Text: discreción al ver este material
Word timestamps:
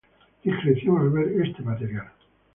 discreción 0.43 0.97
al 0.99 1.11
ver 1.11 1.45
este 1.45 1.61
material 1.61 2.11